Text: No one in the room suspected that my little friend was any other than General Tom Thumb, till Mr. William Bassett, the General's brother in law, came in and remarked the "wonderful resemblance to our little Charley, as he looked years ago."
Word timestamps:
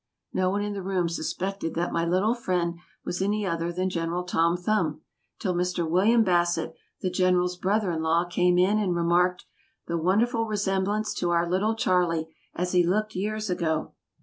No 0.33 0.49
one 0.49 0.63
in 0.63 0.73
the 0.73 0.81
room 0.81 1.07
suspected 1.07 1.75
that 1.75 1.93
my 1.93 2.03
little 2.07 2.33
friend 2.33 2.79
was 3.05 3.21
any 3.21 3.45
other 3.45 3.71
than 3.71 3.87
General 3.87 4.23
Tom 4.23 4.57
Thumb, 4.57 5.01
till 5.37 5.53
Mr. 5.53 5.87
William 5.87 6.23
Bassett, 6.23 6.73
the 7.01 7.11
General's 7.11 7.55
brother 7.55 7.91
in 7.91 8.01
law, 8.01 8.25
came 8.25 8.57
in 8.57 8.79
and 8.79 8.95
remarked 8.95 9.45
the 9.85 9.99
"wonderful 9.99 10.47
resemblance 10.47 11.13
to 11.13 11.29
our 11.29 11.47
little 11.47 11.75
Charley, 11.75 12.35
as 12.55 12.71
he 12.71 12.83
looked 12.83 13.13
years 13.13 13.47
ago." 13.47 13.93